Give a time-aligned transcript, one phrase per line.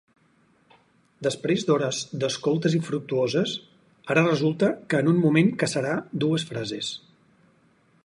[1.27, 3.55] Després d'hores d'escoltes infructuoses,
[4.15, 6.95] ara resulta que en un moment caçarà dues frases.